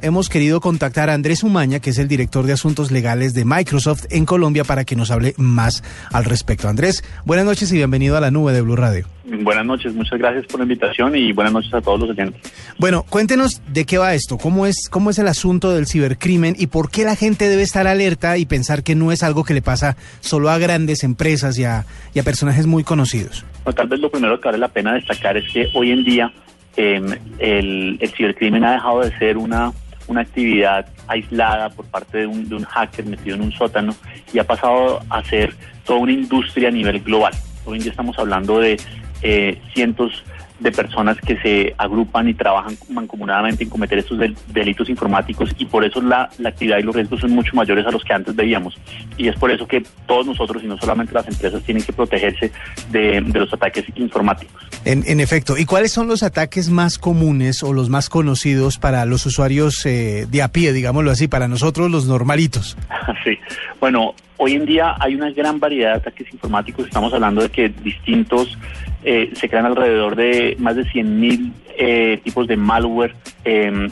Hemos 0.00 0.28
querido 0.28 0.60
contactar 0.60 1.10
a 1.10 1.14
Andrés 1.14 1.42
Umaña, 1.42 1.80
que 1.80 1.90
es 1.90 1.98
el 1.98 2.06
director 2.06 2.46
de 2.46 2.52
asuntos 2.52 2.92
legales 2.92 3.34
de 3.34 3.44
Microsoft 3.44 4.04
en 4.10 4.26
Colombia, 4.26 4.62
para 4.62 4.84
que 4.84 4.94
nos 4.94 5.10
hable 5.10 5.34
más 5.38 5.82
al 6.12 6.24
respecto. 6.24 6.68
Andrés, 6.68 7.02
buenas 7.24 7.44
noches 7.44 7.72
y 7.72 7.78
bienvenido 7.78 8.16
a 8.16 8.20
la 8.20 8.30
nube 8.30 8.52
de 8.52 8.60
Blue 8.60 8.76
Radio. 8.76 9.08
Buenas 9.24 9.66
noches, 9.66 9.92
muchas 9.94 10.20
gracias 10.20 10.46
por 10.46 10.60
la 10.60 10.66
invitación 10.66 11.16
y 11.16 11.32
buenas 11.32 11.52
noches 11.52 11.74
a 11.74 11.80
todos 11.80 11.98
los 11.98 12.10
oyentes. 12.10 12.40
Bueno, 12.78 13.04
cuéntenos 13.10 13.60
de 13.72 13.86
qué 13.86 13.98
va 13.98 14.14
esto, 14.14 14.38
cómo 14.38 14.66
es, 14.66 14.88
cómo 14.88 15.10
es 15.10 15.18
el 15.18 15.26
asunto 15.26 15.72
del 15.72 15.88
cibercrimen 15.88 16.54
y 16.56 16.68
por 16.68 16.92
qué 16.92 17.02
la 17.02 17.16
gente 17.16 17.48
debe 17.48 17.62
estar 17.62 17.88
alerta 17.88 18.38
y 18.38 18.46
pensar 18.46 18.84
que 18.84 18.94
no 18.94 19.10
es 19.10 19.24
algo 19.24 19.42
que 19.42 19.52
le 19.52 19.62
pasa 19.62 19.96
solo 20.20 20.48
a 20.48 20.58
grandes 20.58 21.02
empresas 21.02 21.58
y 21.58 21.64
a, 21.64 21.86
y 22.14 22.20
a 22.20 22.22
personajes 22.22 22.68
muy 22.68 22.84
conocidos. 22.84 23.44
Bueno, 23.64 23.74
tal 23.74 23.88
vez 23.88 23.98
lo 23.98 24.12
primero 24.12 24.40
que 24.40 24.46
vale 24.46 24.58
la 24.58 24.68
pena 24.68 24.94
destacar 24.94 25.36
es 25.36 25.52
que 25.52 25.68
hoy 25.74 25.90
en 25.90 26.04
día 26.04 26.32
eh, 26.76 27.00
el, 27.40 27.98
el 28.00 28.10
cibercrimen 28.16 28.62
ha 28.62 28.74
dejado 28.74 29.00
de 29.00 29.18
ser 29.18 29.36
una 29.36 29.72
una 30.08 30.22
actividad 30.22 30.86
aislada 31.06 31.70
por 31.70 31.86
parte 31.86 32.18
de 32.18 32.26
un, 32.26 32.48
de 32.48 32.56
un 32.56 32.64
hacker 32.64 33.06
metido 33.06 33.36
en 33.36 33.42
un 33.42 33.52
sótano 33.52 33.94
y 34.32 34.38
ha 34.38 34.44
pasado 34.44 35.00
a 35.08 35.22
ser 35.22 35.54
toda 35.84 36.00
una 36.00 36.12
industria 36.12 36.68
a 36.68 36.72
nivel 36.72 37.00
global. 37.00 37.32
Hoy 37.64 37.76
en 37.76 37.82
día 37.82 37.90
estamos 37.92 38.18
hablando 38.18 38.58
de 38.58 38.78
eh, 39.22 39.60
cientos 39.74 40.24
de 40.58 40.72
personas 40.72 41.16
que 41.18 41.36
se 41.38 41.74
agrupan 41.78 42.28
y 42.28 42.34
trabajan 42.34 42.76
mancomunadamente 42.90 43.64
en 43.64 43.70
cometer 43.70 43.98
estos 43.98 44.18
delitos 44.48 44.88
informáticos 44.88 45.50
y 45.58 45.66
por 45.66 45.84
eso 45.84 46.00
la, 46.00 46.30
actividad 46.44 46.78
y 46.78 46.82
los 46.82 46.94
riesgos 46.94 47.20
son 47.20 47.30
mucho 47.30 47.54
mayores 47.54 47.86
a 47.86 47.90
los 47.90 48.02
que 48.02 48.12
antes 48.12 48.34
veíamos. 48.34 48.78
Y 49.16 49.28
es 49.28 49.36
por 49.36 49.50
eso 49.50 49.66
que 49.66 49.82
todos 50.06 50.26
nosotros 50.26 50.62
y 50.62 50.66
no 50.66 50.76
solamente 50.78 51.12
las 51.12 51.28
empresas 51.28 51.62
tienen 51.62 51.82
que 51.82 51.92
protegerse 51.92 52.50
de, 52.90 53.20
los 53.20 53.52
ataques 53.52 53.84
informáticos. 53.96 54.56
En, 54.84 55.04
en, 55.06 55.20
efecto, 55.20 55.56
¿y 55.56 55.64
cuáles 55.64 55.92
son 55.92 56.08
los 56.08 56.22
ataques 56.22 56.70
más 56.70 56.98
comunes 56.98 57.62
o 57.62 57.72
los 57.72 57.88
más 57.88 58.08
conocidos 58.08 58.78
para 58.78 59.04
los 59.04 59.26
usuarios 59.26 59.84
eh, 59.86 60.26
de 60.28 60.42
a 60.42 60.48
pie, 60.48 60.72
digámoslo 60.72 61.10
así, 61.10 61.28
para 61.28 61.46
nosotros 61.46 61.90
los 61.90 62.06
normalitos? 62.06 62.76
sí, 63.24 63.38
bueno, 63.80 64.14
Hoy 64.40 64.54
en 64.54 64.66
día 64.66 64.94
hay 65.00 65.16
una 65.16 65.32
gran 65.32 65.58
variedad 65.58 65.94
de 65.94 65.96
ataques 65.96 66.32
informáticos. 66.32 66.86
Estamos 66.86 67.12
hablando 67.12 67.42
de 67.42 67.48
que 67.48 67.68
distintos 67.68 68.56
eh, 69.04 69.30
se 69.34 69.48
crean 69.48 69.66
alrededor 69.66 70.16
de 70.16 70.56
más 70.58 70.76
de 70.76 70.84
100.000 70.84 71.52
eh, 71.80 72.20
tipos 72.24 72.48
de 72.48 72.56
malware 72.56 73.14
em, 73.44 73.88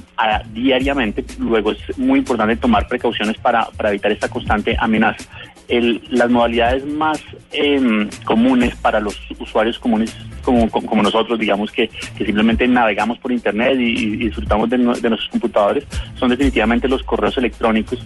diariamente. 0.52 1.24
Luego 1.38 1.72
es 1.72 1.98
muy 1.98 2.18
importante 2.18 2.56
tomar 2.56 2.88
precauciones 2.88 3.38
para, 3.38 3.66
para 3.77 3.90
evitar 3.90 4.10
esta 4.10 4.28
constante 4.28 4.77
amenaza. 4.78 5.24
Las 6.10 6.30
modalidades 6.30 6.84
más 6.84 7.22
em, 7.52 8.08
comunes 8.24 8.74
para 8.77 9.00
los 9.00 9.20
usuarios 9.38 9.78
comunes 9.78 10.16
como, 10.42 10.70
como, 10.70 11.02
nosotros, 11.02 11.38
digamos 11.38 11.72
que, 11.72 11.88
que, 11.88 12.24
simplemente 12.24 12.68
navegamos 12.68 13.18
por 13.18 13.32
Internet 13.32 13.77
y, 13.78 14.16
disfrutamos 14.16 14.70
de, 14.70 14.78
nuestros 14.78 15.28
computadores, 15.28 15.84
son 16.14 16.30
definitivamente 16.30 16.88
los 16.88 17.02
correos 17.02 17.36
electrónicos 17.36 17.98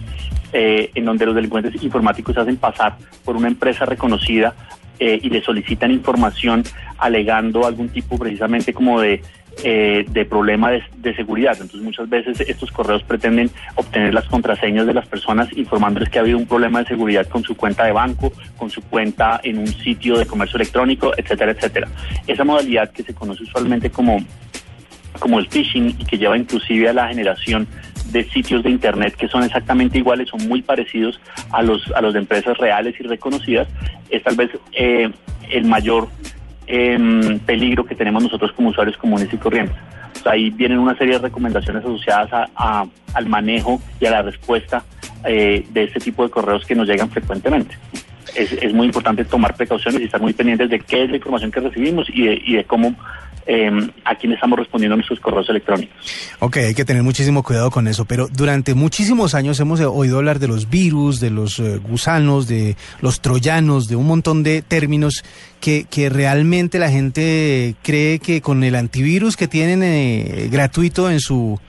eh, 0.53 0.89
en 0.95 1.05
donde 1.05 1.27
los 1.27 1.35
delincuentes 1.35 1.81
informáticos 1.83 2.35
hacen 2.37 2.57
pasar 2.57 2.97
por 3.23 3.35
una 3.35 3.47
empresa 3.47 3.85
reconocida 3.85 4.55
eh, 5.03 5.19
y 5.19 5.31
le 5.31 5.41
solicitan 5.41 5.89
información 5.89 6.61
alegando 6.99 7.65
algún 7.65 7.89
tipo 7.89 8.19
precisamente 8.19 8.71
como 8.71 9.01
de, 9.01 9.23
eh, 9.63 10.05
de 10.07 10.25
problema 10.25 10.69
de, 10.69 11.15
seguridad. 11.15 11.53
Entonces 11.53 11.81
muchas 11.81 12.07
veces 12.07 12.39
estos 12.41 12.71
correos 12.71 13.01
pretenden 13.01 13.49
obtener 13.73 14.13
las 14.13 14.25
contraseñas 14.25 14.85
de 14.85 14.93
las 14.93 15.07
personas 15.07 15.49
informándoles 15.57 16.07
que 16.09 16.19
ha 16.19 16.21
habido 16.21 16.37
un 16.37 16.45
problema 16.45 16.83
de 16.83 16.85
seguridad 16.85 17.25
con 17.25 17.41
su 17.43 17.57
cuenta 17.57 17.83
de 17.83 17.93
banco, 17.93 18.31
con 18.57 18.69
su 18.69 18.83
cuenta 18.83 19.41
en 19.41 19.57
un 19.57 19.67
sitio 19.69 20.19
de 20.19 20.27
comercio 20.27 20.57
electrónico, 20.57 21.13
etcétera, 21.17 21.53
etcétera. 21.53 21.87
Esa 22.27 22.43
modalidad 22.43 22.91
que 22.91 23.01
se 23.01 23.15
conoce 23.15 23.41
usualmente 23.41 23.89
como 23.89 24.19
como 25.19 25.39
el 25.39 25.47
phishing 25.47 25.95
y 25.99 26.05
que 26.05 26.17
lleva 26.19 26.37
inclusive 26.37 26.89
a 26.89 26.93
la 26.93 27.07
generación 27.07 27.67
de 28.11 28.23
sitios 28.29 28.63
de 28.63 28.69
internet 28.69 29.15
que 29.15 29.27
son 29.27 29.43
exactamente 29.43 29.97
iguales, 29.97 30.29
son 30.29 30.47
muy 30.47 30.61
parecidos 30.61 31.19
a 31.51 31.61
los 31.61 31.91
a 31.91 32.01
los 32.01 32.13
de 32.13 32.19
empresas 32.19 32.57
reales 32.57 32.95
y 32.99 33.03
reconocidas, 33.03 33.67
es 34.09 34.23
tal 34.23 34.35
vez 34.35 34.51
eh, 34.73 35.09
el 35.49 35.65
mayor 35.65 36.07
em, 36.67 37.39
peligro 37.39 37.85
que 37.85 37.95
tenemos 37.95 38.23
nosotros 38.23 38.51
como 38.53 38.69
usuarios 38.69 38.97
comunes 38.97 39.29
y 39.31 39.37
corrientes. 39.37 39.75
ahí 40.25 40.49
vienen 40.49 40.79
una 40.79 40.95
serie 40.97 41.15
de 41.15 41.19
recomendaciones 41.19 41.83
asociadas 41.83 42.49
a, 42.55 42.85
al 43.13 43.25
manejo 43.27 43.81
y 43.99 44.05
a 44.05 44.11
la 44.11 44.21
respuesta 44.21 44.83
eh, 45.25 45.65
de 45.69 45.83
este 45.83 45.99
tipo 45.99 46.23
de 46.23 46.29
correos 46.29 46.65
que 46.65 46.75
nos 46.75 46.87
llegan 46.87 47.09
frecuentemente. 47.09 47.75
Es, 48.35 48.51
es, 48.53 48.73
muy 48.73 48.85
importante 48.85 49.25
tomar 49.25 49.55
precauciones 49.55 49.99
y 49.99 50.05
estar 50.05 50.21
muy 50.21 50.31
pendientes 50.31 50.69
de 50.69 50.79
qué 50.79 51.03
es 51.03 51.09
la 51.09 51.17
información 51.17 51.51
que 51.51 51.59
recibimos 51.59 52.07
y 52.09 52.27
de, 52.27 52.41
y 52.45 52.55
de 52.55 52.63
cómo 52.63 52.95
eh, 53.45 53.69
a 54.05 54.15
quién 54.15 54.33
estamos 54.33 54.59
respondiendo 54.59 54.95
nuestros 54.95 55.19
correos 55.19 55.49
electrónicos. 55.49 55.95
Ok, 56.39 56.57
hay 56.57 56.73
que 56.73 56.85
tener 56.85 57.03
muchísimo 57.03 57.43
cuidado 57.43 57.71
con 57.71 57.87
eso, 57.87 58.05
pero 58.05 58.27
durante 58.27 58.73
muchísimos 58.73 59.33
años 59.33 59.59
hemos 59.59 59.79
oído 59.79 60.17
hablar 60.17 60.39
de 60.39 60.47
los 60.47 60.69
virus, 60.69 61.19
de 61.19 61.29
los 61.29 61.59
eh, 61.59 61.77
gusanos, 61.77 62.47
de 62.47 62.75
los 63.01 63.21
troyanos, 63.21 63.87
de 63.87 63.95
un 63.95 64.07
montón 64.07 64.43
de 64.43 64.61
términos 64.61 65.23
que, 65.59 65.85
que 65.89 66.09
realmente 66.09 66.79
la 66.79 66.89
gente 66.89 67.75
cree 67.81 68.19
que 68.19 68.41
con 68.41 68.63
el 68.63 68.75
antivirus 68.75 69.37
que 69.37 69.47
tienen 69.47 69.83
eh, 69.83 70.49
gratuito 70.51 71.09
en 71.09 71.19
su 71.19 71.59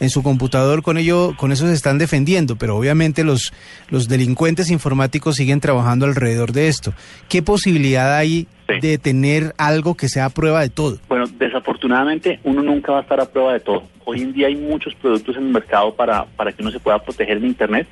en 0.00 0.10
su 0.10 0.22
computador, 0.22 0.82
con 0.82 0.98
ello, 0.98 1.34
con 1.36 1.52
eso 1.52 1.66
se 1.66 1.72
están 1.72 1.98
defendiendo, 1.98 2.56
pero 2.56 2.76
obviamente 2.76 3.24
los, 3.24 3.52
los 3.88 4.08
delincuentes 4.08 4.70
informáticos 4.70 5.36
siguen 5.36 5.60
trabajando 5.60 6.06
alrededor 6.06 6.52
de 6.52 6.68
esto. 6.68 6.92
¿Qué 7.28 7.42
posibilidad 7.42 8.16
hay 8.16 8.46
de 8.80 8.98
tener 8.98 9.54
algo 9.58 9.96
que 9.96 10.08
sea 10.08 10.26
a 10.26 10.30
prueba 10.30 10.60
de 10.60 10.70
todo? 10.70 10.98
Bueno, 11.08 11.26
desafortunadamente 11.38 12.40
uno 12.44 12.62
nunca 12.62 12.92
va 12.92 12.98
a 12.98 13.02
estar 13.02 13.20
a 13.20 13.26
prueba 13.26 13.52
de 13.52 13.60
todo. 13.60 13.84
Hoy 14.04 14.22
en 14.22 14.32
día 14.32 14.48
hay 14.48 14.56
muchos 14.56 14.94
productos 14.94 15.36
en 15.36 15.44
el 15.44 15.52
mercado 15.52 15.94
para, 15.94 16.24
para 16.24 16.52
que 16.52 16.62
uno 16.62 16.70
se 16.70 16.80
pueda 16.80 17.02
proteger 17.02 17.40
de 17.40 17.46
Internet, 17.46 17.86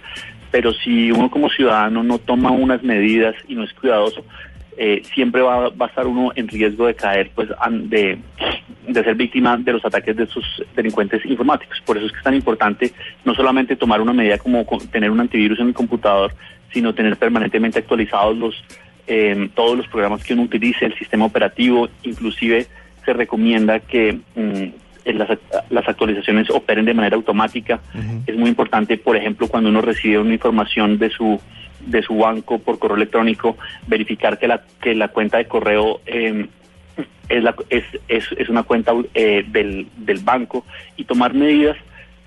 pero 0.50 0.72
si 0.72 1.10
uno 1.10 1.30
como 1.30 1.48
ciudadano 1.48 2.02
no 2.02 2.18
toma 2.18 2.50
unas 2.50 2.82
medidas 2.82 3.34
y 3.48 3.54
no 3.54 3.64
es 3.64 3.72
cuidadoso, 3.72 4.24
eh, 4.76 5.02
siempre 5.14 5.40
va, 5.40 5.68
va, 5.68 5.86
a 5.86 5.88
estar 5.88 6.06
uno 6.06 6.32
en 6.34 6.48
riesgo 6.48 6.86
de 6.86 6.94
caer, 6.94 7.30
pues, 7.34 7.48
de, 7.70 8.18
de 8.94 9.04
ser 9.04 9.14
víctima 9.14 9.56
de 9.56 9.72
los 9.72 9.84
ataques 9.84 10.16
de 10.16 10.26
sus 10.26 10.44
delincuentes 10.74 11.24
informáticos. 11.26 11.80
Por 11.84 11.96
eso 11.96 12.06
es 12.06 12.12
que 12.12 12.18
es 12.18 12.24
tan 12.24 12.34
importante 12.34 12.92
no 13.24 13.34
solamente 13.34 13.76
tomar 13.76 14.00
una 14.00 14.12
medida 14.12 14.38
como 14.38 14.64
tener 14.90 15.10
un 15.10 15.20
antivirus 15.20 15.58
en 15.60 15.68
el 15.68 15.74
computador, 15.74 16.32
sino 16.72 16.94
tener 16.94 17.16
permanentemente 17.16 17.78
actualizados 17.78 18.36
los 18.36 18.64
eh, 19.06 19.50
todos 19.54 19.76
los 19.76 19.86
programas 19.88 20.24
que 20.24 20.32
uno 20.32 20.44
utilice, 20.44 20.86
el 20.86 20.96
sistema 20.96 21.26
operativo, 21.26 21.90
inclusive 22.04 22.66
se 23.04 23.12
recomienda 23.12 23.80
que 23.80 24.18
mm, 24.34 25.12
las, 25.12 25.38
las, 25.68 25.86
actualizaciones 25.86 26.48
operen 26.48 26.86
de 26.86 26.94
manera 26.94 27.16
automática. 27.16 27.80
Es 28.26 28.34
muy 28.34 28.48
importante, 28.48 28.96
por 28.96 29.16
ejemplo, 29.16 29.48
cuando 29.48 29.68
uno 29.68 29.82
recibe 29.82 30.18
una 30.18 30.32
información 30.32 30.98
de 30.98 31.10
su 31.10 31.38
de 31.80 32.02
su 32.02 32.16
banco 32.16 32.60
por 32.60 32.78
correo 32.78 32.96
electrónico, 32.96 33.58
verificar 33.86 34.38
que 34.38 34.48
la 34.48 34.62
que 34.80 34.94
la 34.94 35.08
cuenta 35.08 35.36
de 35.36 35.46
correo 35.46 36.00
eh, 36.06 36.46
es, 37.28 37.42
la, 37.42 37.54
es, 37.70 37.84
es, 38.08 38.24
es, 38.36 38.48
una 38.48 38.62
cuenta 38.62 38.92
eh, 39.14 39.44
del, 39.48 39.88
del 39.96 40.18
banco 40.18 40.64
y 40.96 41.04
tomar 41.04 41.34
medidas 41.34 41.76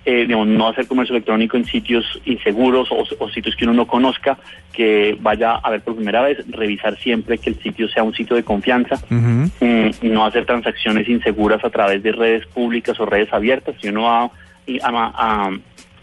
eh, 0.09 0.25
digamos, 0.25 0.47
no 0.47 0.69
hacer 0.69 0.87
comercio 0.87 1.13
electrónico 1.13 1.57
en 1.57 1.65
sitios 1.65 2.05
inseguros 2.23 2.87
o, 2.91 3.27
sitios 3.27 3.57
que 3.57 3.65
uno 3.65 3.73
no 3.73 3.87
conozca, 3.87 4.37
que 4.71 5.17
vaya 5.19 5.55
a 5.55 5.69
ver 5.69 5.81
por 5.81 5.97
primera 5.97 6.21
vez, 6.21 6.49
revisar 6.49 6.97
siempre 6.97 7.37
que 7.37 7.49
el 7.49 7.59
sitio 7.59 7.89
sea 7.89 8.03
un 8.03 8.13
sitio 8.13 8.37
de 8.37 8.43
confianza, 8.43 8.95
mm, 9.09 9.47
no 10.03 10.25
hacer 10.25 10.45
transacciones 10.45 11.09
inseguras 11.09 11.61
a 11.65 11.69
través 11.69 12.01
de 12.03 12.13
redes 12.13 12.47
públicas 12.47 12.97
o 13.01 13.05
redes 13.05 13.33
abiertas. 13.33 13.75
Si 13.81 13.89
uno 13.89 14.03
va 14.03 14.31
a, 14.81 15.51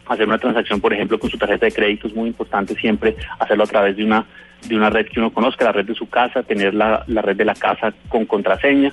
hacer 0.07 0.27
una 0.27 0.39
transacción, 0.39 0.81
por 0.81 0.93
ejemplo, 0.93 1.19
con 1.19 1.31
su 1.31 1.39
tarjeta 1.39 1.67
de 1.67 1.73
crédito, 1.73 2.09
es 2.09 2.15
muy 2.15 2.29
importante 2.29 2.75
siempre 2.75 3.17
hacerlo 3.39 3.65
a 3.65 3.69
través 3.69 3.97
de 3.97 4.05
una 4.05 4.27
de 4.69 4.77
una 4.77 4.89
red 4.89 5.07
que 5.07 5.21
uno 5.21 5.31
conozca, 5.31 5.65
la 5.65 5.73
red 5.73 5.85
de 5.85 5.95
su 5.95 6.09
casa, 6.09 6.43
tener 6.43 6.73
la, 6.75 7.05
la 7.07 7.21
red 7.21 7.37
de 7.37 7.45
la 7.45 7.55
casa 7.55 7.93
con 8.09 8.25
contraseña. 8.25 8.93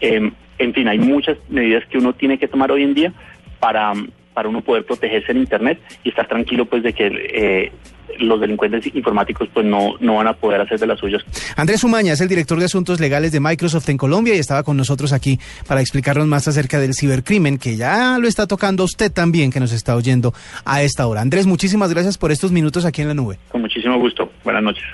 Em, 0.00 0.32
en 0.58 0.74
fin, 0.74 0.88
hay 0.88 0.98
muchas 0.98 1.36
medidas 1.48 1.84
que 1.86 1.98
uno 1.98 2.12
tiene 2.12 2.38
que 2.38 2.46
tomar 2.46 2.70
hoy 2.70 2.84
en 2.84 2.94
día 2.94 3.12
para, 3.58 3.94
para 4.38 4.48
uno 4.48 4.60
poder 4.60 4.84
protegerse 4.84 5.32
en 5.32 5.38
Internet 5.38 5.80
y 6.04 6.10
estar 6.10 6.28
tranquilo 6.28 6.64
pues 6.64 6.84
de 6.84 6.92
que 6.92 7.08
eh, 7.08 7.72
los 8.20 8.40
delincuentes 8.40 8.86
informáticos 8.94 9.48
pues 9.52 9.66
no, 9.66 9.94
no 9.98 10.14
van 10.14 10.28
a 10.28 10.32
poder 10.32 10.60
hacer 10.60 10.78
de 10.78 10.86
las 10.86 11.00
suyas. 11.00 11.24
Andrés 11.56 11.82
Umaña 11.82 12.12
es 12.12 12.20
el 12.20 12.28
director 12.28 12.56
de 12.56 12.66
asuntos 12.66 13.00
legales 13.00 13.32
de 13.32 13.40
Microsoft 13.40 13.88
en 13.88 13.96
Colombia 13.96 14.36
y 14.36 14.38
estaba 14.38 14.62
con 14.62 14.76
nosotros 14.76 15.12
aquí 15.12 15.40
para 15.66 15.80
explicarnos 15.80 16.28
más 16.28 16.46
acerca 16.46 16.78
del 16.78 16.94
cibercrimen 16.94 17.58
que 17.58 17.74
ya 17.74 18.16
lo 18.20 18.28
está 18.28 18.46
tocando 18.46 18.84
usted 18.84 19.10
también 19.10 19.50
que 19.50 19.58
nos 19.58 19.72
está 19.72 19.96
oyendo 19.96 20.32
a 20.64 20.82
esta 20.82 21.08
hora. 21.08 21.20
Andrés, 21.20 21.48
muchísimas 21.48 21.92
gracias 21.92 22.16
por 22.16 22.30
estos 22.30 22.52
minutos 22.52 22.84
aquí 22.84 23.02
en 23.02 23.08
la 23.08 23.14
nube. 23.14 23.38
Con 23.48 23.62
muchísimo 23.62 23.98
gusto. 23.98 24.30
Buenas 24.44 24.62
noches. 24.62 24.84